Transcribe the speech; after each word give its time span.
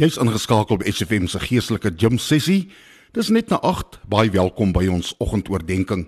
Jy's 0.00 0.16
ingeskakel 0.16 0.78
by 0.80 0.88
SFM 0.88 1.26
se 1.28 1.36
geestelike 1.44 1.90
gym 2.00 2.14
sessie. 2.16 2.70
Dis 3.12 3.28
net 3.28 3.50
na 3.52 3.58
8. 3.60 3.98
Baie 4.08 4.30
welkom 4.32 4.70
by 4.72 4.86
ons 4.88 5.10
oggendoordenkings. 5.20 6.06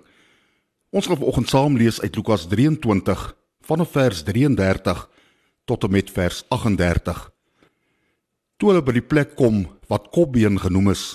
Ons 0.89 1.09
gaan 1.09 1.19
vanoggend 1.19 1.51
saam 1.51 1.75
lees 1.77 1.99
uit 2.01 2.15
Lukas 2.17 2.47
23 2.49 3.21
vanaf 3.69 3.91
vers 3.93 4.23
33 4.25 5.03
tot 5.69 5.85
en 5.85 5.93
met 5.93 6.09
vers 6.09 6.39
38. 6.49 7.19
Toe 8.57 8.71
hulle 8.71 8.81
by 8.81 8.95
die 8.97 9.05
plek 9.05 9.35
kom 9.37 9.61
wat 9.93 10.09
Kopbeen 10.09 10.57
genoem 10.63 10.89
is, 10.95 11.05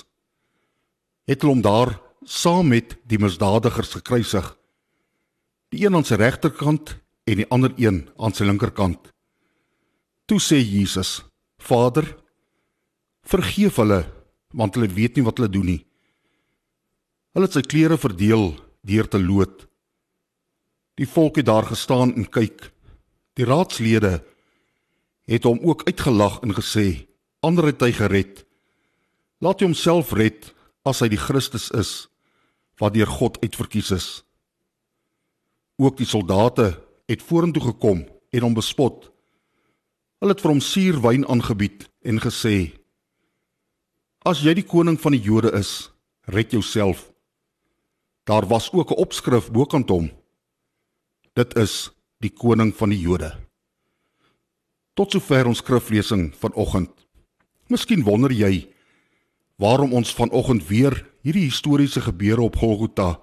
het 1.27 1.43
hulle 1.43 1.57
hom 1.57 1.65
daar 1.65 1.93
saam 2.23 2.71
met 2.71 2.95
die 3.11 3.19
misdadigers 3.19 3.91
gekruisig. 3.99 4.53
Die 5.75 5.83
een 5.83 5.99
aan 5.99 6.07
sy 6.07 6.15
regterkant 6.15 6.95
en 7.27 7.43
die 7.43 7.49
ander 7.51 7.75
een 7.75 8.05
aan 8.15 8.31
sy 8.31 8.47
linkerkant. 8.47 9.11
Toe 10.31 10.39
sê 10.39 10.63
Jesus: 10.63 11.25
Vader, 11.59 12.07
Vergeef 13.29 13.77
hulle 13.77 14.01
want 14.57 14.73
hulle 14.73 14.89
weet 14.89 15.17
nie 15.17 15.25
wat 15.27 15.37
hulle 15.37 15.51
doen 15.53 15.67
nie. 15.69 15.81
Hulle 17.37 17.45
het 17.45 17.57
sy 17.59 17.61
klere 17.61 17.99
verdeel 18.01 18.55
deur 18.89 19.09
te 19.09 19.19
loot. 19.21 19.67
Die 20.97 21.07
volk 21.07 21.37
het 21.37 21.45
daar 21.45 21.67
gestaan 21.69 22.15
en 22.17 22.25
kyk. 22.25 22.71
Die 23.37 23.45
raadslede 23.45 24.17
het 25.29 25.45
hom 25.45 25.61
ook 25.61 25.85
uitgelag 25.85 26.39
en 26.41 26.55
gesê: 26.57 27.05
"Ander 27.45 27.69
het 27.69 27.81
hy 27.81 27.91
gered. 27.93 28.45
Laat 29.39 29.61
hy 29.61 29.69
homself 29.69 30.11
red 30.11 30.49
as 30.83 30.99
hy 30.99 31.07
die 31.13 31.21
Christus 31.21 31.69
is 31.71 32.09
wat 32.81 32.93
deur 32.97 33.07
God 33.07 33.37
uitverkies 33.43 33.91
is." 33.91 34.07
Ook 35.77 35.97
die 35.97 36.09
soldate 36.09 36.81
het 37.07 37.21
vorentoe 37.21 37.63
gekom 37.63 38.07
en 38.33 38.41
hom 38.41 38.57
bespot. 38.57 39.11
Hulle 40.19 40.33
het 40.33 40.41
vir 40.41 40.51
hom 40.51 40.61
suurwyn 40.61 41.29
aangebied 41.29 41.85
en 42.01 42.19
gesê: 42.19 42.78
As 44.27 44.41
jy 44.43 44.51
die 44.57 44.67
koning 44.67 44.97
van 44.99 45.15
die 45.15 45.21
Jode 45.23 45.53
is, 45.55 45.91
red 46.27 46.51
jouself. 46.51 47.05
Daar 48.27 48.43
was 48.47 48.67
ook 48.71 48.91
'n 48.91 48.99
opskrif 48.99 49.51
bokant 49.51 49.89
hom. 49.89 50.11
Dit 51.33 51.55
is 51.55 51.91
die 52.19 52.29
koning 52.29 52.75
van 52.75 52.89
die 52.89 52.99
Jode. 52.99 53.37
Tot 54.93 55.11
sover 55.11 55.47
ons 55.47 55.57
skriflesing 55.57 56.35
vanoggend. 56.35 56.91
Miskien 57.67 58.03
wonder 58.03 58.31
jy 58.31 58.67
waarom 59.55 59.93
ons 59.93 60.13
vanoggend 60.13 60.67
weer 60.67 61.05
hierdie 61.21 61.47
historiese 61.47 62.01
gebeure 62.01 62.41
op 62.41 62.55
Golgotha 62.55 63.21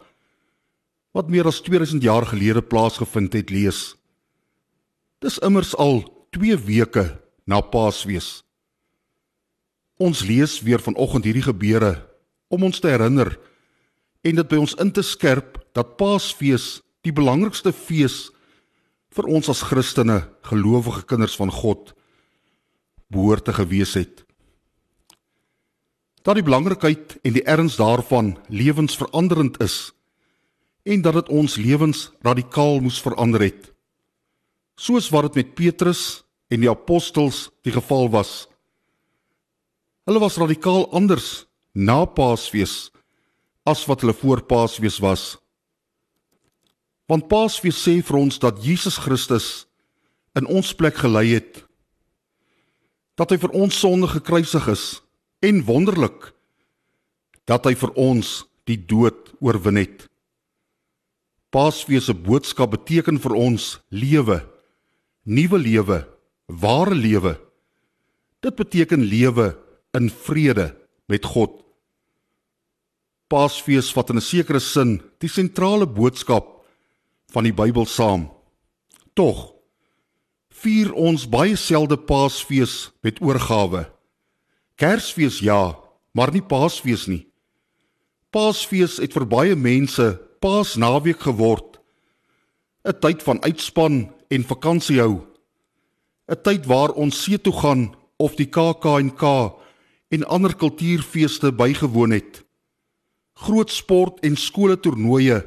wat 1.13 1.29
meer 1.29 1.47
as 1.47 1.61
2000 1.61 2.03
jaar 2.03 2.27
gelede 2.27 2.63
plaasgevind 2.63 3.33
het 3.33 3.51
lees. 3.51 3.97
Dis 5.19 5.39
immers 5.39 5.77
al 5.77 6.27
2 6.31 6.57
weke 6.57 7.21
na 7.45 7.61
Paasfees. 7.61 8.46
Ons 9.97 10.23
lees 10.29 10.59
weer 10.61 10.83
vanoggend 10.83 11.25
hierdie 11.25 11.47
gebeure 11.47 11.95
om 12.53 12.67
ons 12.69 12.81
te 12.81 12.91
herinner 12.93 13.33
en 14.27 14.41
dit 14.41 14.49
by 14.51 14.59
ons 14.61 14.75
in 14.83 14.91
te 14.93 15.05
skerp 15.07 15.57
dat 15.77 15.97
Paasfees 16.01 16.81
die 17.07 17.15
belangrikste 17.15 17.73
fees 17.73 18.27
vir 19.17 19.29
ons 19.33 19.49
as 19.49 19.65
Christene, 19.65 20.27
gelowige 20.45 21.07
kinders 21.09 21.37
van 21.39 21.53
God, 21.53 21.95
behoort 23.09 23.47
te 23.47 23.55
gewees 23.57 23.95
het. 23.97 24.25
Dat 26.27 26.37
die 26.37 26.45
belangrikheid 26.45 27.17
en 27.23 27.37
die 27.37 27.45
erns 27.47 27.79
daarvan 27.79 28.35
lewensveranderend 28.51 29.61
is 29.63 29.95
en 30.87 31.03
dat 31.03 31.17
dit 31.21 31.31
ons 31.35 31.57
lewens 31.59 32.11
radikaal 32.27 32.83
moes 32.83 32.99
verander 33.03 33.47
het. 33.47 33.73
Soos 34.77 35.09
wat 35.15 35.31
dit 35.31 35.41
met 35.41 35.55
Petrus 35.59 36.03
en 36.53 36.61
die 36.63 36.71
apostels 36.71 37.47
die 37.67 37.73
geval 37.75 38.11
was. 38.13 38.47
Hulle 40.07 40.23
was 40.23 40.37
radikaal 40.39 40.85
anders 40.95 41.49
na 41.75 42.05
Paasfees 42.07 42.93
as 43.67 43.83
wat 43.91 44.05
hulle 44.05 44.15
voor 44.15 44.45
Paasfees 44.47 45.01
was. 45.03 45.35
Want 47.11 47.27
Paasfees 47.27 47.81
sê 47.83 47.99
vir 48.07 48.19
ons 48.21 48.39
dat 48.39 48.63
Jesus 48.63 49.01
Christus 49.03 49.67
in 50.39 50.47
ons 50.47 50.71
plek 50.79 51.03
gelei 51.03 51.33
het. 51.35 51.65
Dat 53.19 53.35
hy 53.35 53.41
vir 53.43 53.59
ons 53.59 53.81
sonde 53.83 54.07
gekruisig 54.13 54.71
is 54.71 54.87
en 55.43 55.65
wonderlik 55.67 56.31
dat 57.51 57.67
hy 57.67 57.75
vir 57.75 57.91
ons 57.99 58.45
die 58.71 58.79
dood 58.79 59.35
oorwin 59.43 59.83
het. 59.83 60.07
Paasfees 61.51 62.07
se 62.07 62.15
boodskap 62.15 62.77
beteken 62.79 63.19
vir 63.23 63.35
ons 63.35 63.73
lewe, 63.91 64.39
nuwe 65.27 65.59
lewe, 65.59 66.03
ware 66.47 66.95
lewe. 66.95 67.39
Dit 68.39 68.55
beteken 68.55 69.03
lewe 69.03 69.55
in 69.97 70.11
vrede 70.11 70.75
met 71.09 71.25
God. 71.25 71.63
Paasfees 73.27 73.91
vat 73.95 74.11
in 74.11 74.17
'n 74.17 74.23
sekere 74.23 74.61
sin 74.61 75.03
die 75.19 75.29
sentrale 75.29 75.87
boodskap 75.87 76.65
van 77.33 77.45
die 77.45 77.53
Bybel 77.53 77.87
saam. 77.87 78.31
Tog 79.15 79.55
vier 80.51 80.93
ons 80.95 81.27
baie 81.29 81.57
selde 81.57 81.97
Paasfees 81.97 82.91
met 83.03 83.21
oorgawe. 83.21 83.91
Kersfees 84.77 85.41
ja, 85.41 85.77
maar 86.13 86.33
nie 86.33 86.43
Paasfees 86.43 87.07
nie. 87.07 87.27
Paasfees 88.31 88.99
het 88.99 89.13
vir 89.13 89.27
baie 89.27 89.57
mense 89.57 90.21
Paasnaweek 90.41 91.21
geword. 91.21 91.81
'n 92.85 92.99
Tyd 93.01 93.23
van 93.23 93.43
uitspan 93.43 94.13
en 94.31 94.43
vakansie 94.45 95.01
hou. 95.01 95.27
'n 96.29 96.43
Tyd 96.43 96.67
waar 96.67 96.91
ons 96.91 97.23
see 97.23 97.39
toe 97.39 97.53
gaan 97.53 97.95
of 98.19 98.37
die 98.37 98.47
KAK&K 98.47 99.23
en 100.09 100.27
ander 100.27 100.57
kultuurfeeste 100.57 101.53
bygewoon 101.53 102.11
het. 102.11 102.45
Groot 103.33 103.71
sport 103.71 104.21
en 104.21 104.37
skole 104.37 104.81
toernooie 104.81 105.45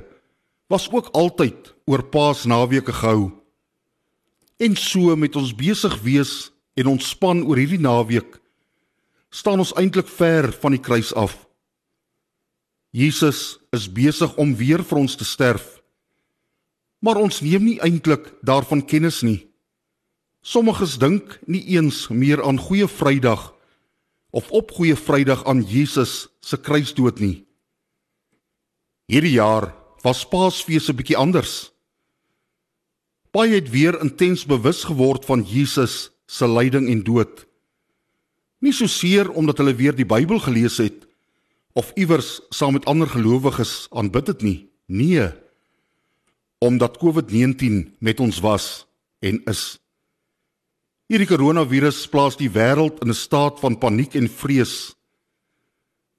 was 0.67 0.89
ook 0.91 1.07
altyd 1.17 1.73
oor 1.85 2.03
Paasnaweke 2.03 2.93
gehou. 2.93 3.31
En 4.57 4.75
so 4.75 5.15
met 5.15 5.35
ons 5.35 5.55
besig 5.55 6.01
wees 6.01 6.51
en 6.73 6.91
ontspan 6.91 7.45
oor 7.47 7.57
hierdie 7.57 7.81
naweek 7.81 8.37
staan 9.29 9.61
ons 9.61 9.73
eintlik 9.77 10.07
ver 10.09 10.51
van 10.61 10.73
die 10.73 10.81
kruis 10.81 11.13
af. 11.13 11.35
Jesus 12.89 13.59
is 13.69 13.85
besig 13.85 14.33
om 14.41 14.55
weer 14.57 14.81
vir 14.83 14.97
ons 14.97 15.15
te 15.15 15.25
sterf. 15.25 15.77
Maar 16.99 17.21
ons 17.21 17.41
neem 17.45 17.63
nie 17.63 17.77
eintlik 17.85 18.31
daarvan 18.41 18.81
kennis 18.85 19.21
nie. 19.21 19.45
Sommiges 20.41 20.97
dink 20.97 21.37
nie 21.45 21.61
eens 21.75 22.07
meer 22.09 22.41
aan 22.43 22.59
Goeie 22.59 22.87
Vrydag 22.89 23.53
of 24.29 24.51
op 24.51 24.71
Goeie 24.71 24.95
Vrydag 24.95 25.45
aan 25.45 25.63
Jesus 25.63 26.27
se 26.39 26.57
kruisdood 26.57 27.19
nie. 27.19 27.45
Hierdie 29.09 29.37
jaar 29.37 29.73
was 30.05 30.27
Paasfees 30.27 30.89
'n 30.89 30.95
bietjie 30.95 31.17
anders. 31.17 31.71
Baie 33.31 33.53
het 33.53 33.69
weer 33.69 33.99
intens 34.01 34.45
bewus 34.45 34.83
geword 34.83 35.25
van 35.25 35.43
Jesus 35.43 36.11
se 36.25 36.47
lyding 36.47 36.89
en 36.89 37.03
dood. 37.03 37.45
Nie 38.59 38.73
so 38.73 38.87
seer 38.87 39.29
omdat 39.31 39.57
hulle 39.57 39.75
weer 39.75 39.95
die 39.95 40.05
Bybel 40.05 40.39
gelees 40.39 40.77
het 40.77 41.07
of 41.73 41.91
iewers 41.95 42.41
saam 42.49 42.73
met 42.73 42.85
ander 42.85 43.07
gelowiges 43.07 43.87
aanbid 43.89 44.27
het 44.27 44.41
nie. 44.41 44.69
Nee. 44.85 45.29
Omdat 46.57 46.97
COVID-19 46.97 47.95
met 47.99 48.19
ons 48.19 48.39
was 48.39 48.87
en 49.19 49.41
is. 49.45 49.79
Hierdie 51.09 51.25
koronavirus 51.25 52.03
plaas 52.13 52.35
die 52.37 52.51
wêreld 52.53 52.99
in 53.01 53.09
'n 53.09 53.17
staat 53.17 53.57
van 53.59 53.79
paniek 53.81 54.13
en 54.13 54.29
vrees. 54.29 54.93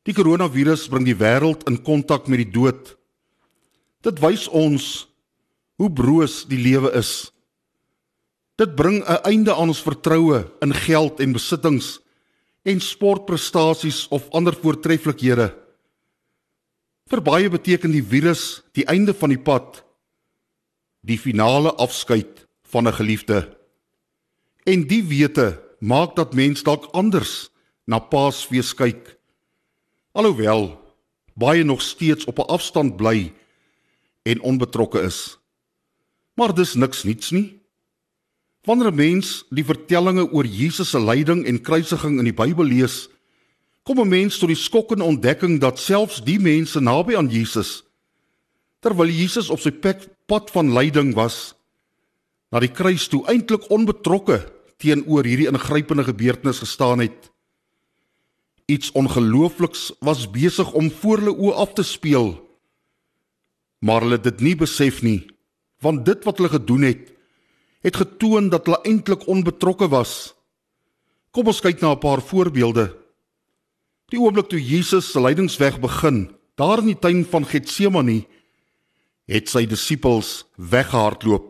Die 0.02 0.12
koronavirus 0.12 0.88
bring 0.90 1.04
die 1.06 1.14
wêreld 1.14 1.62
in 1.70 1.78
kontak 1.78 2.26
met 2.26 2.42
die 2.42 2.50
dood. 2.50 2.98
Dit 4.02 4.18
wys 4.18 4.48
ons 4.48 5.06
hoe 5.78 5.90
broos 5.90 6.42
die 6.44 6.58
lewe 6.58 6.90
is. 6.98 7.30
Dit 8.58 8.74
bring 8.74 9.04
'n 9.06 9.22
einde 9.22 9.54
aan 9.54 9.68
ons 9.68 9.82
vertroue 9.82 10.50
in 10.60 10.74
geld 10.74 11.20
en 11.20 11.32
besittings 11.32 12.00
en 12.64 12.80
sportprestasies 12.80 14.08
of 14.10 14.28
ander 14.30 14.52
voortreffelikhede. 14.52 15.54
Vir 17.06 17.20
baie 17.22 17.48
beteken 17.48 17.92
die 17.92 18.02
virus 18.02 18.62
die 18.72 18.86
einde 18.86 19.14
van 19.14 19.28
die 19.28 19.38
pad, 19.38 19.84
die 21.00 21.18
finale 21.18 21.74
afskeid 21.78 22.48
van 22.64 22.88
'n 22.88 22.92
geliefde. 22.92 23.59
En 24.64 24.86
die 24.86 25.02
wete 25.04 25.60
maak 25.78 26.16
dat 26.16 26.34
mens 26.34 26.62
dalk 26.62 26.90
anders 26.92 27.50
na 27.84 27.98
Paasfees 27.98 28.74
kyk. 28.74 29.16
Alhoewel 30.12 30.76
baie 31.34 31.64
nog 31.64 31.82
steeds 31.82 32.24
op 32.24 32.38
'n 32.38 32.50
afstand 32.50 32.96
bly 32.96 33.32
en 34.22 34.40
onbetrokke 34.40 35.00
is. 35.00 35.38
Maar 36.34 36.54
dis 36.54 36.74
niks 36.74 37.02
niets 37.02 37.30
nie. 37.30 37.60
Wanneer 38.62 38.92
'n 38.92 38.94
mens 38.94 39.44
die 39.50 39.64
vertellinge 39.64 40.30
oor 40.32 40.44
Jesus 40.44 40.90
se 40.90 41.00
lyding 41.00 41.46
en 41.46 41.60
kruisiging 41.60 42.18
in 42.18 42.24
die 42.24 42.34
Bybel 42.34 42.64
lees, 42.64 43.08
kom 43.82 44.00
'n 44.00 44.08
mens 44.08 44.38
tot 44.38 44.48
die 44.48 44.56
skokkende 44.56 45.04
ontdekking 45.04 45.60
dat 45.60 45.78
selfs 45.78 46.22
die 46.22 46.38
mense 46.38 46.80
naby 46.80 47.16
aan 47.16 47.28
Jesus 47.28 47.84
terwyl 48.80 49.12
Jesus 49.12 49.50
op 49.52 49.60
sy 49.60 49.72
pad 50.26 50.50
van 50.54 50.72
lyding 50.72 51.12
was, 51.14 51.52
na 52.50 52.60
die 52.60 52.72
kruis 52.72 53.08
toe 53.08 53.24
eintlik 53.30 53.68
onbetrokke 53.70 54.42
teenoor 54.80 55.24
hierdie 55.24 55.48
ingrypende 55.50 56.04
gebeurtenis 56.04 56.58
gestaan 56.58 57.00
het. 57.00 57.30
iets 58.70 58.92
ongeloofliks 58.92 59.92
was 59.98 60.30
besig 60.30 60.72
om 60.78 60.90
voor 61.00 61.18
hulle 61.18 61.34
oë 61.34 61.56
af 61.64 61.72
te 61.74 61.82
speel. 61.82 62.28
Maar 63.82 64.04
hulle 64.04 64.18
het 64.20 64.28
dit 64.28 64.44
nie 64.46 64.56
besef 64.56 65.00
nie, 65.02 65.26
want 65.82 66.04
dit 66.06 66.26
wat 66.28 66.38
hulle 66.38 66.52
gedoen 66.54 66.86
het, 66.86 67.08
het 67.82 67.96
getoon 67.96 68.50
dat 68.52 68.68
hulle 68.68 68.78
eintlik 68.86 69.26
onbetrokke 69.26 69.88
was. 69.90 70.34
Kom 71.34 71.50
ons 71.50 71.62
kyk 71.64 71.80
na 71.80 71.94
'n 71.94 71.98
paar 71.98 72.22
voorbeelde. 72.22 72.94
Die 74.10 74.20
oomblik 74.20 74.48
toe 74.48 74.60
Jesus 74.60 75.10
se 75.12 75.20
lydingsweg 75.20 75.80
begin, 75.80 76.30
daar 76.54 76.78
in 76.78 76.92
die 76.92 76.98
tuin 76.98 77.24
van 77.24 77.46
Getsemane, 77.46 78.26
het 79.26 79.48
sy 79.48 79.66
disippels 79.66 80.44
weggehardloop. 80.56 81.49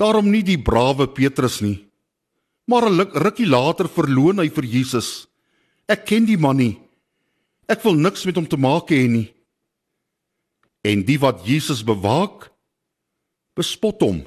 Daarom 0.00 0.30
nie 0.32 0.42
die 0.46 0.56
brawe 0.56 1.04
Petrus 1.12 1.60
nie, 1.60 1.84
maar 2.64 2.88
'n 2.88 3.12
rukkie 3.12 3.46
later 3.46 3.88
verloon 3.88 4.38
hy 4.38 4.48
vir 4.48 4.64
Jesus. 4.64 5.26
Ek 5.86 6.06
ken 6.06 6.24
die 6.24 6.38
man 6.38 6.56
nie. 6.56 6.78
Ek 7.68 7.82
wil 7.82 7.94
niks 7.94 8.24
met 8.24 8.36
hom 8.36 8.46
te 8.46 8.56
maak 8.56 8.88
hê 8.88 9.08
nie. 9.08 9.28
En 10.82 11.04
die 11.04 11.18
wat 11.18 11.44
Jesus 11.44 11.84
bewaak, 11.84 12.50
bespot 13.54 14.00
hom. 14.00 14.24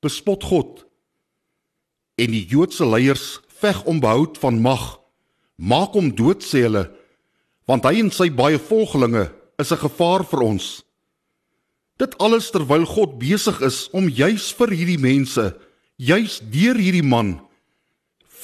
Bespot 0.00 0.44
God. 0.44 0.84
En 2.16 2.30
die 2.30 2.46
Joodse 2.46 2.86
leiers 2.86 3.40
veg 3.48 3.84
om 3.84 4.00
behoud 4.00 4.38
van 4.38 4.60
mag. 4.60 5.00
Maak 5.56 5.96
hom 5.96 6.14
dood 6.14 6.42
sê 6.42 6.62
hulle, 6.66 6.90
want 7.66 7.84
hy 7.84 7.98
en 7.98 8.10
sy 8.10 8.28
baie 8.30 8.58
volgelinge 8.58 9.32
is 9.58 9.72
'n 9.72 9.82
gevaar 9.88 10.24
vir 10.24 10.40
ons. 10.40 10.84
Dit 12.00 12.16
alles 12.18 12.50
terwyl 12.50 12.86
God 12.90 13.18
besig 13.20 13.60
is 13.62 13.86
om 13.94 14.10
juis 14.10 14.50
vir 14.58 14.72
hierdie 14.74 14.98
mense, 14.98 15.52
juis 15.96 16.40
deur 16.42 16.78
hierdie 16.80 17.06
man 17.06 17.36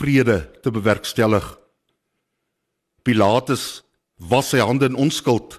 vrede 0.00 0.44
te 0.62 0.70
bewerkstellig. 0.72 1.44
Pilatus 3.04 3.82
was 4.30 4.52
sy 4.52 4.60
hande 4.62 4.88
in 4.88 4.98
onskuld. 4.98 5.58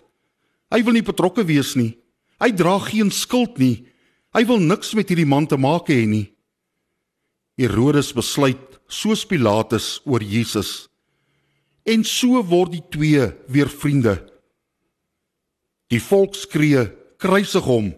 Hy 0.72 0.82
wil 0.86 0.96
nie 0.96 1.06
betrokke 1.06 1.44
wees 1.46 1.76
nie. 1.76 1.98
Hy 2.42 2.54
dra 2.56 2.78
geen 2.82 3.12
skuld 3.14 3.60
nie. 3.62 3.84
Hy 4.32 4.46
wil 4.48 4.62
niks 4.64 4.96
met 4.96 5.12
hierdie 5.12 5.28
man 5.28 5.50
te 5.50 5.60
maak 5.60 5.92
hê 5.92 6.06
nie. 6.08 6.30
Herodes 7.60 8.14
besluit 8.16 8.80
soos 8.88 9.26
Pilatus 9.28 10.00
oor 10.08 10.24
Jesus. 10.24 10.88
En 11.86 12.06
so 12.08 12.40
word 12.48 12.78
die 12.78 12.86
twee 12.94 13.28
weer 13.52 13.70
vriende. 13.70 14.16
Die 15.92 16.00
volk 16.00 16.38
skree 16.40 16.88
kruisig 17.22 17.66
hom. 17.66 17.92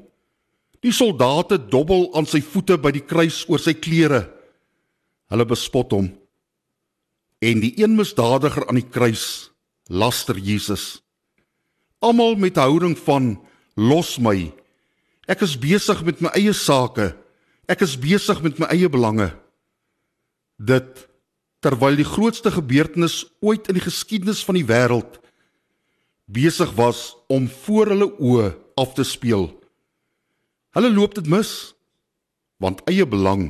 Die 0.84 0.92
soldate 0.92 1.58
dobbel 1.58 2.10
aan 2.18 2.28
sy 2.28 2.42
voete 2.44 2.76
by 2.82 2.92
die 2.96 3.06
kruis 3.08 3.44
oor 3.48 3.62
sy 3.62 3.76
klere. 3.78 4.26
Hulle 5.32 5.48
bespot 5.48 5.96
hom. 5.96 6.12
En 7.44 7.64
die 7.64 7.74
een 7.80 7.96
misdadiger 7.96 8.68
aan 8.68 8.80
die 8.80 8.88
kruis 8.88 9.50
laster 9.88 10.38
Jesus. 10.40 11.00
Almal 12.04 12.36
met 12.40 12.60
houding 12.60 12.98
van 13.00 13.38
los 13.80 14.18
my. 14.20 14.52
Ek 15.28 15.44
is 15.46 15.56
besig 15.60 16.04
met 16.04 16.20
my 16.24 16.32
eie 16.36 16.52
sake. 16.56 17.14
Ek 17.72 17.84
is 17.84 17.96
besig 18.00 18.44
met 18.44 18.60
my 18.60 18.68
eie 18.76 18.92
belange. 18.92 19.32
Dit 20.60 21.08
terwyl 21.64 21.96
die 21.96 22.08
grootste 22.08 22.52
gebeurtenis 22.52 23.24
ooit 23.40 23.70
in 23.72 23.80
die 23.80 23.86
geskiedenis 23.86 24.44
van 24.44 24.60
die 24.60 24.68
wêreld 24.68 25.22
besig 26.28 26.72
was 26.76 27.14
om 27.32 27.48
voor 27.48 27.92
hulle 27.94 28.10
oë 28.20 28.50
af 28.80 28.94
te 28.98 29.04
speel. 29.04 29.50
Hulle 30.74 30.92
loop 30.94 31.16
dit 31.16 31.28
mis 31.30 31.74
want 32.64 32.80
eie 32.88 33.04
belang 33.04 33.50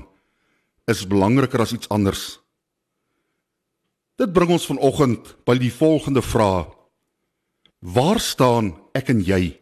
is 0.89 1.05
belangriker 1.07 1.61
as 1.61 1.73
iets 1.75 1.89
anders. 1.93 2.39
Dit 4.17 4.33
bring 4.33 4.51
ons 4.55 4.65
vanoggend 4.65 5.35
by 5.45 5.55
die 5.61 5.71
volgende 5.73 6.23
vraag. 6.25 6.71
Waar 7.83 8.19
staan 8.23 8.73
ek 8.95 9.11
en 9.13 9.21
jy? 9.25 9.53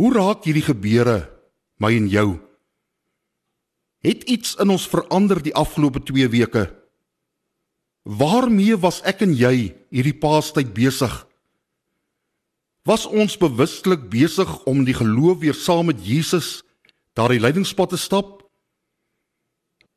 Hoe 0.00 0.10
raak 0.14 0.46
hierdie 0.46 0.64
gebeure 0.64 1.18
my 1.82 1.92
en 1.96 2.08
jou? 2.10 2.28
Het 4.04 4.24
iets 4.30 4.56
in 4.60 4.72
ons 4.74 4.88
verander 4.90 5.40
die 5.42 5.54
afgelope 5.54 6.02
2 6.04 6.28
weke? 6.32 6.66
Waarmee 8.04 8.76
was 8.76 9.00
ek 9.08 9.22
en 9.24 9.32
jy 9.32 9.72
hierdie 9.88 10.16
paastyd 10.20 10.74
besig? 10.76 11.12
Was 12.84 13.06
ons 13.08 13.38
bewustelik 13.40 14.10
besig 14.12 14.50
om 14.68 14.82
die 14.84 14.94
geloof 14.94 15.38
weer 15.40 15.56
saam 15.56 15.88
met 15.88 16.02
Jesus 16.04 16.60
daardie 17.16 17.40
lydingspad 17.40 17.94
te 17.94 17.96
stap? 17.96 18.42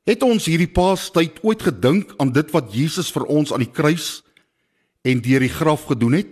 Het 0.07 0.23
ons 0.23 0.47
hierdie 0.47 0.71
Paastyd 0.71 1.41
ooit 1.43 1.65
gedink 1.67 2.13
aan 2.15 2.31
dit 2.31 2.53
wat 2.55 2.71
Jesus 2.71 3.11
vir 3.11 3.25
ons 3.27 3.51
aan 3.51 3.65
die 3.65 3.73
kruis 3.75 4.21
en 5.03 5.19
deur 5.19 5.43
die 5.43 5.51
graf 5.51 5.83
gedoen 5.91 6.15
het? 6.15 6.31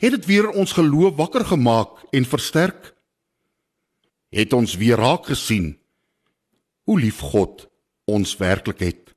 Het 0.00 0.16
dit 0.16 0.30
weer 0.30 0.48
ons 0.48 0.72
geloof 0.72 1.20
wakker 1.20 1.44
gemaak 1.44 2.00
en 2.08 2.24
versterk? 2.24 2.94
Het 4.32 4.56
ons 4.56 4.78
weer 4.80 4.96
raak 4.96 5.28
gesien 5.28 5.74
hoe 6.88 6.96
lief 7.00 7.20
God 7.20 7.68
ons 8.08 8.32
werklik 8.40 8.80
het? 8.80 9.12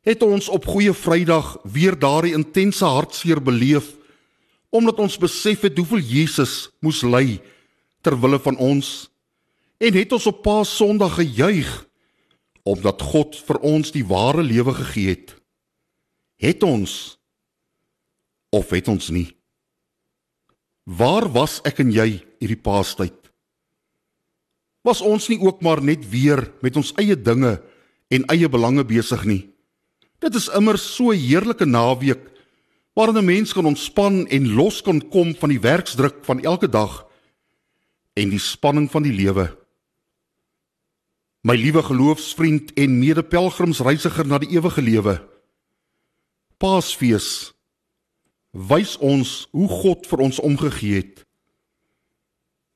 Het 0.00 0.24
ons 0.24 0.48
op 0.48 0.64
Goeie 0.64 0.96
Vrydag 0.96 1.58
weer 1.68 1.92
daardie 1.92 2.32
intense 2.32 2.88
hartseer 2.88 3.44
beleef 3.44 3.97
omdat 4.70 5.00
ons 5.00 5.18
besef 5.18 5.64
het 5.64 5.78
hoeveel 5.78 6.02
Jesus 6.04 6.68
moes 6.84 7.02
ly 7.02 7.38
ter 8.04 8.16
wille 8.20 8.38
van 8.42 8.56
ons. 8.56 9.08
En 9.78 9.94
het 9.94 10.12
ons 10.12 10.26
op 10.28 10.42
Paas 10.42 10.74
Sondag 10.76 11.18
gejuig 11.20 11.68
omdat 12.68 13.00
God 13.00 13.38
vir 13.48 13.58
ons 13.64 13.92
die 13.94 14.04
ware 14.04 14.42
lewe 14.44 14.74
gegee 14.76 15.14
het. 15.14 15.32
Het 16.36 16.62
ons 16.66 17.16
of 18.52 18.70
het 18.70 18.88
ons 18.92 19.08
nie? 19.14 19.30
Waar 20.84 21.28
was 21.32 21.58
ek 21.68 21.80
en 21.84 21.92
jy 21.92 22.20
hierdie 22.40 22.60
paastyd? 22.60 23.16
Was 24.84 25.00
ons 25.04 25.28
nie 25.28 25.40
ook 25.40 25.60
maar 25.64 25.82
net 25.84 26.04
weer 26.08 26.46
met 26.64 26.76
ons 26.80 26.94
eie 27.00 27.16
dinge 27.16 27.58
en 28.12 28.28
eie 28.32 28.48
belange 28.48 28.84
besig 28.88 29.24
nie? 29.28 29.42
Dit 30.20 30.34
is 30.34 30.48
immer 30.48 30.78
so 30.78 31.12
'n 31.12 31.18
heerlike 31.18 31.66
naweek 31.66 32.37
waarin 32.98 33.18
'n 33.18 33.24
mens 33.24 33.52
kan 33.52 33.66
ontspan 33.66 34.26
en 34.26 34.52
los 34.52 34.82
kan 34.82 35.08
kom 35.08 35.34
van 35.34 35.48
die 35.48 35.60
werksdruk 35.60 36.24
van 36.24 36.42
elke 36.42 36.68
dag 36.68 37.06
en 38.12 38.28
die 38.28 38.38
spanning 38.38 38.90
van 38.90 39.02
die 39.02 39.12
lewe. 39.12 39.58
My 41.40 41.54
liewe 41.54 41.82
geloofsvriend 41.82 42.72
en 42.72 42.98
mede-pelgrimsreisiger 42.98 44.26
na 44.26 44.38
die 44.38 44.48
ewige 44.48 44.82
lewe. 44.82 45.28
Paasfees 46.56 47.54
wys 48.50 48.96
ons 48.98 49.46
hoe 49.50 49.68
God 49.68 50.06
vir 50.06 50.18
ons 50.18 50.40
omgegee 50.40 50.94
het. 50.94 51.26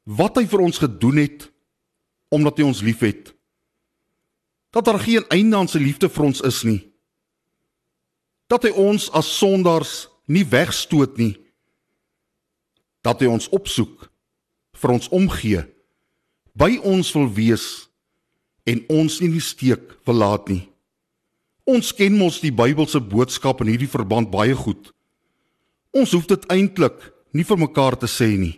Wat 0.05 0.37
hy 0.37 0.47
vir 0.47 0.61
ons 0.61 0.79
gedoen 0.79 1.17
het 1.17 1.53
omdat 2.29 2.57
hy 2.57 2.65
ons 2.65 2.81
liefhet. 2.81 3.35
Dat 4.71 4.85
daar 4.85 5.01
geen 5.03 5.27
einde 5.29 5.57
aan 5.57 5.69
sy 5.69 5.79
liefde 5.79 6.09
vir 6.09 6.25
ons 6.25 6.41
is 6.41 6.63
nie. 6.63 6.93
Dat 8.47 8.63
hy 8.63 8.71
ons 8.71 9.11
as 9.11 9.39
sondaars 9.39 10.12
nie 10.33 10.45
wegstoot 10.49 11.19
nie 11.21 11.35
dat 13.05 13.23
hy 13.23 13.31
ons 13.31 13.51
opsoek 13.53 14.09
vir 14.83 14.95
ons 14.95 15.11
omgee 15.13 15.63
by 16.59 16.77
ons 16.87 17.13
wil 17.17 17.29
wees 17.37 17.67
en 18.69 18.83
ons 18.93 19.19
nie 19.21 19.29
in 19.31 19.37
die 19.37 19.45
steek 19.45 19.97
wil 20.07 20.21
laat 20.23 20.51
nie. 20.53 20.63
Ons 21.67 21.93
ken 21.95 22.15
mos 22.19 22.41
die 22.43 22.53
Bybelse 22.55 23.01
boodskap 23.01 23.63
in 23.63 23.73
hierdie 23.73 23.91
verband 23.91 24.31
baie 24.31 24.55
goed. 24.59 24.91
Ons 25.95 26.15
hoef 26.15 26.27
dit 26.31 26.47
eintlik 26.51 26.99
nie 27.35 27.47
vir 27.47 27.61
mekaar 27.61 27.97
te 27.99 28.11
sê 28.11 28.33
nie. 28.39 28.57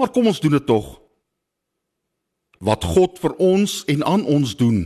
Maar 0.00 0.12
kom 0.12 0.30
ons 0.30 0.40
doen 0.40 0.56
dit 0.56 0.66
tog 0.66 0.96
wat 2.60 2.84
God 2.84 3.16
vir 3.20 3.34
ons 3.40 3.80
en 3.88 4.02
aan 4.04 4.24
ons 4.28 4.50
doen 4.56 4.82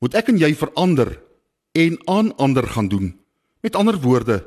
moet 0.00 0.16
ek 0.16 0.30
en 0.32 0.40
jy 0.40 0.50
verander 0.56 1.10
en 1.76 1.98
aan 2.08 2.30
ander 2.40 2.68
gaan 2.72 2.88
doen 2.92 3.10
Met 3.66 3.74
ander 3.74 3.98
woorde, 3.98 4.46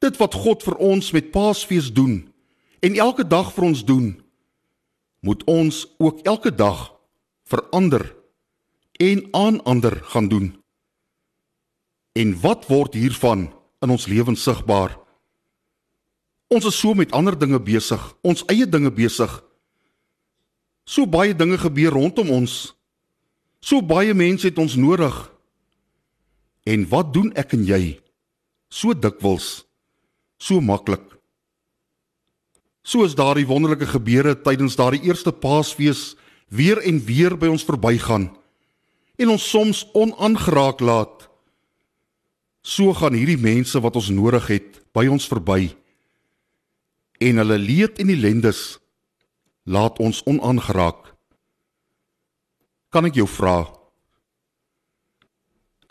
dit 0.00 0.16
wat 0.16 0.34
God 0.34 0.62
vir 0.64 0.78
ons 0.80 1.10
met 1.12 1.26
Paasfees 1.28 1.90
doen 1.92 2.22
en 2.80 2.94
elke 2.96 3.26
dag 3.28 3.50
vir 3.52 3.64
ons 3.66 3.82
doen, 3.84 4.06
moet 5.20 5.42
ons 5.44 5.80
ook 6.00 6.22
elke 6.24 6.48
dag 6.48 6.86
verander 7.44 8.06
en 8.96 9.20
aan 9.36 9.58
ander 9.68 9.98
gaan 10.08 10.28
doen. 10.32 10.46
En 12.16 12.32
wat 12.40 12.64
word 12.70 12.96
hiervan 12.96 13.50
in 13.84 13.92
ons 13.92 14.06
lewens 14.08 14.40
sigbaar? 14.42 14.94
Ons 16.48 16.68
is 16.70 16.78
so 16.80 16.96
met 16.96 17.12
ander 17.12 17.36
dinge 17.36 17.60
besig, 17.60 18.00
ons 18.24 18.46
eie 18.48 18.64
dinge 18.64 18.92
besig. 18.92 19.34
So 20.88 21.04
baie 21.04 21.36
dinge 21.36 21.60
gebeur 21.60 21.92
rondom 21.92 22.32
ons. 22.32 22.72
So 23.60 23.84
baie 23.84 24.16
mense 24.16 24.48
het 24.48 24.56
ons 24.64 24.78
nodig. 24.80 25.12
En 26.64 26.88
wat 26.88 27.12
doen 27.12 27.28
ek 27.36 27.52
en 27.58 27.68
jy? 27.68 27.82
So 28.74 28.94
dikwels 29.06 29.48
so 30.42 30.60
maklik 30.60 31.04
soos 32.82 33.14
daardie 33.18 33.48
wonderlike 33.48 33.86
gebeure 33.94 34.34
tydens 34.46 34.78
daardie 34.80 35.04
eerste 35.06 35.32
Paasfees 35.32 36.14
weer 36.48 36.82
en 36.82 36.98
weer 37.06 37.38
by 37.38 37.50
ons 37.54 37.66
verbygaan 37.66 38.32
en 39.18 39.30
ons 39.30 39.50
soms 39.50 39.84
onaangeraak 39.94 40.80
laat. 40.80 41.28
So 42.64 42.94
gaan 42.96 43.14
hierdie 43.14 43.38
mense 43.38 43.78
wat 43.80 43.96
ons 43.98 44.10
nodig 44.10 44.46
het 44.50 44.80
by 44.96 45.06
ons 45.10 45.26
verby. 45.30 45.74
En 47.22 47.40
hulle 47.42 47.58
leed 47.60 48.00
en 48.02 48.10
ellendes 48.10 48.62
laat 49.64 50.00
ons 50.02 50.22
onaangeraak. 50.26 51.12
Kan 52.90 53.06
ek 53.08 53.18
jou 53.20 53.28
vra? 53.30 53.64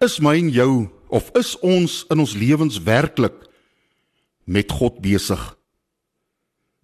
Is 0.04 0.20
my 0.20 0.36
en 0.40 0.52
jou 0.52 0.74
of 1.14 1.30
is 1.38 1.54
ons 1.62 2.02
in 2.10 2.22
ons 2.24 2.34
lewens 2.34 2.80
werklik 2.82 3.36
met 4.50 4.72
God 4.74 4.98
besig? 5.04 5.42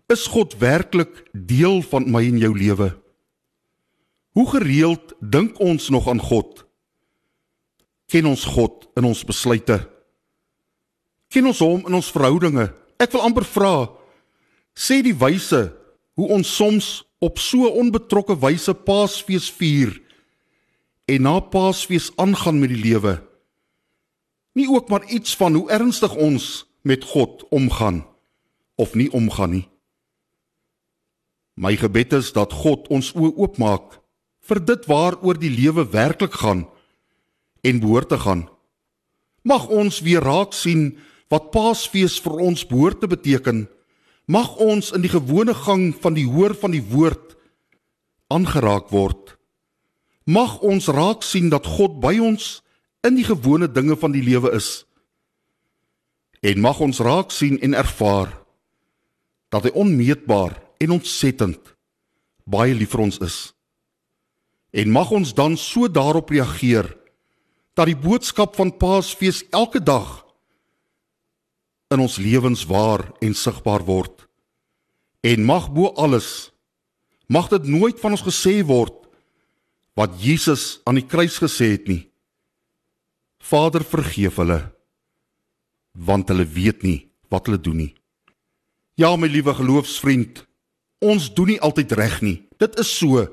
Is 0.09 0.27
God 0.29 0.55
werklik 0.61 1.23
deel 1.33 1.81
van 1.89 2.05
my 2.09 2.21
en 2.29 2.37
jou 2.41 2.53
lewe? 2.57 2.89
Hoe 4.37 4.47
gereeld 4.53 5.13
dink 5.19 5.57
ons 5.61 5.89
nog 5.89 6.07
aan 6.09 6.21
God? 6.21 6.63
Ken 8.09 8.29
ons 8.29 8.45
God 8.45 8.87
in 8.97 9.05
ons 9.09 9.25
besluite? 9.25 9.81
Ken 11.29 11.45
ons 11.45 11.61
hom 11.61 11.85
in 11.85 11.97
ons 11.97 12.11
verhoudinge? 12.13 12.69
Ek 13.01 13.13
wil 13.13 13.25
amper 13.25 13.45
vra, 13.45 13.73
sê 14.77 15.01
die 15.05 15.13
wyse 15.17 15.67
hoe 16.17 16.29
ons 16.35 16.49
soms 16.49 16.89
op 17.21 17.37
so 17.41 17.69
onbetrokke 17.79 18.37
wyse 18.39 18.73
Paasfees 18.85 19.49
vier 19.59 19.93
en 21.09 21.25
na 21.25 21.37
Paasfees 21.41 22.09
aangaan 22.21 22.61
met 22.61 22.73
die 22.73 22.81
lewe. 22.81 23.17
Nie 24.53 24.69
ook 24.69 24.89
maar 24.89 25.05
iets 25.09 25.35
van 25.35 25.53
hoe 25.53 25.69
ernstig 25.69 26.15
ons 26.15 26.65
met 26.81 27.03
God 27.03 27.45
omgaan 27.49 28.05
of 28.75 28.93
nie 28.93 29.11
omgaan 29.11 29.49
nie. 29.49 29.67
My 31.59 31.75
gebed 31.75 32.13
is 32.13 32.31
dat 32.31 32.53
God 32.55 32.87
ons 32.87 33.11
oë 33.13 33.33
oopmaak 33.35 33.99
vir 34.47 34.61
dit 34.63 34.85
waaroor 34.87 35.37
die 35.39 35.51
lewe 35.51 35.83
werklik 35.91 36.37
gaan 36.39 36.63
en 37.61 37.81
behoort 37.83 38.09
te 38.09 38.19
gaan. 38.19 38.47
Mag 39.43 39.67
ons 39.67 39.99
weer 39.99 40.23
raak 40.23 40.55
sien 40.55 40.93
wat 41.29 41.51
Paasfees 41.51 42.17
vir 42.23 42.39
ons 42.47 42.63
behoort 42.67 43.01
te 43.03 43.09
beteken. 43.11 43.67
Mag 44.25 44.55
ons 44.61 44.93
in 44.95 45.03
die 45.03 45.11
gewone 45.11 45.53
gang 45.53 45.91
van 46.01 46.15
die 46.15 46.27
hoor 46.29 46.55
van 46.55 46.71
die 46.71 46.83
woord 46.85 47.35
aangeraak 48.29 48.89
word. 48.93 49.35
Mag 50.29 50.59
ons 50.61 50.87
raak 50.87 51.25
sien 51.25 51.49
dat 51.49 51.67
God 51.67 51.99
by 51.99 52.15
ons 52.21 52.59
in 53.07 53.15
die 53.15 53.27
gewone 53.27 53.69
dinge 53.71 53.95
van 53.99 54.11
die 54.11 54.23
lewe 54.23 54.51
is. 54.57 54.83
En 56.43 56.61
mag 56.63 56.79
ons 56.79 56.99
raak 57.03 57.31
sien 57.35 57.59
en 57.63 57.75
ervaar 57.75 58.31
dat 59.49 59.67
hy 59.67 59.73
onmeetbaar 59.73 60.55
en 60.79 60.95
ontsettend 60.99 61.75
baie 62.49 62.73
lief 62.75 62.93
vir 62.95 63.05
ons 63.07 63.19
is. 63.25 63.37
En 64.71 64.91
mag 64.93 65.11
ons 65.11 65.33
dan 65.33 65.57
so 65.57 65.89
daarop 65.89 66.29
reageer 66.29 66.87
dat 67.77 67.89
die 67.89 67.97
boodskap 67.97 68.55
van 68.59 68.75
Paasfees 68.77 69.43
elke 69.55 69.81
dag 69.81 70.23
in 71.89 72.03
ons 72.03 72.19
lewens 72.21 72.65
waar 72.69 73.07
en 73.23 73.33
sigbaar 73.33 73.83
word. 73.87 74.27
En 75.25 75.43
mag 75.45 75.71
bo 75.73 75.93
alles 75.97 76.51
mag 77.29 77.49
dit 77.49 77.67
nooit 77.69 77.99
van 78.01 78.15
ons 78.17 78.25
gesê 78.25 78.59
word 78.65 78.95
wat 79.93 80.15
Jesus 80.17 80.79
aan 80.89 80.97
die 80.97 81.05
kruis 81.05 81.37
gesê 81.37 81.75
het 81.75 81.85
nie. 81.89 82.08
Vader 83.39 83.83
vergeef 83.83 84.39
hulle 84.41 84.59
want 85.99 86.29
hulle 86.29 86.45
weet 86.45 86.83
nie 86.85 87.09
wat 87.33 87.47
hulle 87.47 87.59
doen 87.59 87.79
nie. 87.81 87.93
Ja 88.99 89.15
my 89.19 89.27
liewe 89.27 89.53
geloofsvriend, 89.57 90.43
ons 91.03 91.29
doen 91.33 91.53
nie 91.53 91.61
altyd 91.63 91.95
reg 91.97 92.19
nie. 92.23 92.37
Dit 92.59 92.77
is 92.79 92.91
so. 92.91 93.25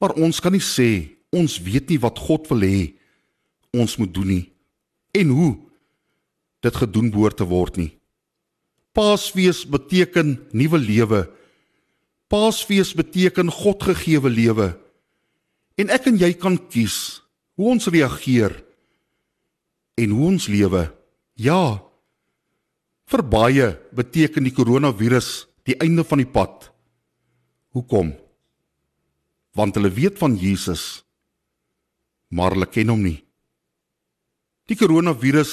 Maar 0.00 0.14
ons 0.20 0.40
kan 0.40 0.54
nie 0.54 0.64
sê 0.64 1.16
ons 1.34 1.58
weet 1.66 1.90
nie 1.90 2.00
wat 2.00 2.20
God 2.22 2.46
wil 2.52 2.62
hê 2.64 2.80
ons 3.74 3.96
moet 3.98 4.12
doen 4.14 4.30
nie 4.30 4.44
en 5.14 5.30
hoe 5.34 5.52
dit 6.64 6.76
gedoen 6.80 7.10
behoort 7.12 7.38
te 7.40 7.46
word 7.48 7.78
nie. 7.78 7.90
Paasfees 8.94 9.64
beteken 9.66 10.36
nuwe 10.54 10.78
lewe. 10.78 11.20
Paasfees 12.30 12.94
beteken 12.94 13.50
Godgegewe 13.50 14.30
lewe. 14.30 14.68
En 15.78 15.90
ek 15.90 16.06
en 16.10 16.18
jy 16.20 16.30
kan 16.38 16.56
kies 16.70 17.23
hoe 17.54 17.70
ons 17.70 17.86
reageer 17.86 18.64
en 19.96 20.10
hoe 20.10 20.26
ons 20.26 20.48
lewe. 20.48 20.88
Ja. 21.34 21.80
Vir 23.06 23.22
baie 23.22 23.70
beteken 23.94 24.44
die 24.44 24.54
koronavirus 24.54 25.46
die 25.64 25.78
einde 25.80 26.04
van 26.04 26.18
die 26.18 26.30
pad. 26.30 26.70
Hoekom? 27.74 28.14
want 29.54 29.78
hulle 29.78 29.90
weet 29.94 30.18
van 30.18 30.36
Jesus 30.38 31.04
maar 32.34 32.56
hulle 32.56 32.66
ken 32.66 32.90
hom 32.90 33.02
nie. 33.04 33.20
Die 34.66 34.74
koronavirus 34.74 35.52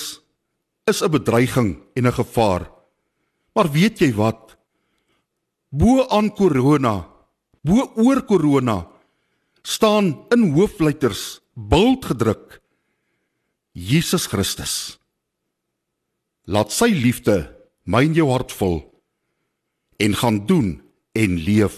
is 0.90 1.02
'n 1.04 1.12
bedreiging 1.12 1.78
en 1.94 2.08
'n 2.08 2.12
gevaar. 2.12 2.72
Maar 3.54 3.70
weet 3.72 4.00
jy 4.00 4.14
wat? 4.14 4.58
Bo 5.70 6.08
aan 6.08 6.34
korona, 6.34 7.06
bo 7.62 7.94
oor 7.96 8.22
korona 8.26 8.88
staan 9.62 10.26
in 10.32 10.54
hoofletters 10.54 11.41
bult 11.54 12.06
gedruk 12.06 12.62
Jesus 13.72 14.28
Christus. 14.28 14.98
Laat 16.48 16.72
sy 16.74 16.92
liefde 16.92 17.52
my 17.84 18.04
in 18.08 18.16
jou 18.16 18.30
hart 18.32 18.52
vul 18.56 18.82
en 20.02 20.16
gaan 20.18 20.42
doen 20.48 20.80
en 21.16 21.38
leef 21.46 21.78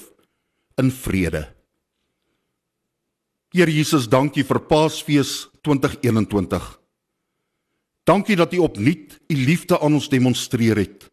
in 0.80 0.92
vrede. 0.94 1.48
Here 3.54 3.70
Jesus, 3.70 4.08
dankie 4.10 4.46
vir 4.46 4.64
Paasfees 4.66 5.50
2021. 5.62 6.64
Dankie 8.04 8.38
dat 8.38 8.54
U 8.54 8.64
opnuut 8.66 9.20
U 9.30 9.36
liefde 9.36 9.78
aan 9.78 10.00
ons 10.00 10.10
demonstreer 10.10 10.82
het. 10.82 11.10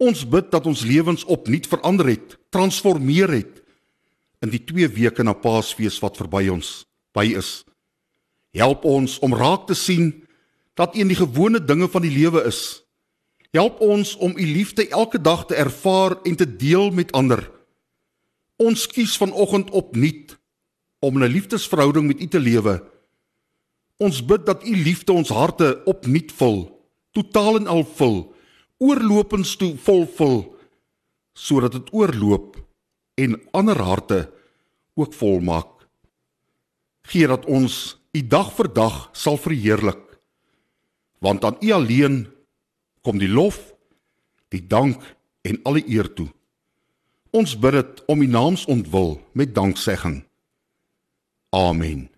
Ons 0.00 0.22
bid 0.24 0.50
dat 0.52 0.66
ons 0.66 0.84
lewens 0.86 1.26
opnuut 1.26 1.66
verander 1.68 2.14
het, 2.14 2.38
transformeer 2.54 3.34
het 3.34 3.58
in 4.40 4.54
die 4.54 4.62
2 4.64 4.88
weke 4.94 5.26
na 5.26 5.34
Paasfees 5.36 5.98
wat 6.00 6.16
verby 6.16 6.46
ons 6.48 6.80
by 7.12 7.26
is. 7.38 7.64
Help 8.50 8.84
ons 8.84 9.18
om 9.18 9.34
raak 9.34 9.66
te 9.66 9.74
sien 9.74 10.12
dat 10.74 10.96
U 10.96 11.02
in 11.02 11.10
die 11.10 11.18
gewone 11.18 11.60
dinge 11.64 11.88
van 11.88 12.02
die 12.02 12.12
lewe 12.12 12.42
is. 12.48 12.82
Help 13.50 13.80
ons 13.82 14.14
om 14.16 14.36
U 14.36 14.46
liefde 14.46 14.88
elke 14.88 15.20
dag 15.20 15.46
te 15.46 15.54
ervaar 15.54 16.18
en 16.22 16.36
te 16.36 16.46
deel 16.56 16.90
met 16.90 17.12
ander. 17.12 17.42
Ons 18.56 18.86
kies 18.86 19.16
vanoggend 19.16 19.70
opnuut 19.70 20.36
om 21.00 21.18
'n 21.18 21.32
liefdesverhouding 21.32 22.06
met 22.06 22.20
U 22.20 22.26
te 22.26 22.40
lewe. 22.40 22.84
Ons 23.96 24.24
bid 24.24 24.46
dat 24.46 24.64
U 24.64 24.76
liefde 24.76 25.12
ons 25.12 25.28
harte 25.28 25.82
opnuut 25.84 26.32
vul, 26.32 26.88
totaal 27.10 27.56
en 27.56 27.66
al 27.66 27.84
vul, 27.84 28.34
oorlopends 28.78 29.56
toe 29.56 29.76
vol 29.76 30.06
vul, 30.06 30.56
sodat 31.32 31.72
dit 31.72 31.92
oorloop 31.92 32.56
en 33.14 33.40
ander 33.50 33.78
harte 33.78 34.32
ook 34.94 35.12
vol 35.14 35.40
maak. 35.40 35.79
Gee 37.02 37.26
dat 37.26 37.46
ons 37.46 37.96
U 38.10 38.20
dag 38.26 38.50
vir 38.56 38.66
dag 38.74 38.94
sal 39.14 39.36
verheerlik. 39.38 40.02
Want 41.22 41.44
aan 41.44 41.56
U 41.62 41.70
alleen 41.72 42.26
kom 43.06 43.20
die 43.22 43.30
lof, 43.30 43.60
die 44.50 44.66
dank 44.66 44.98
en 45.46 45.60
alle 45.62 45.82
eer 45.86 46.10
toe. 46.14 46.26
Ons 47.30 47.54
bid 47.54 47.78
dit 47.78 48.02
om 48.10 48.22
U 48.22 48.26
naams 48.26 48.66
ontwil 48.66 49.20
met 49.32 49.54
danksegging. 49.54 50.24
Amen. 51.54 52.09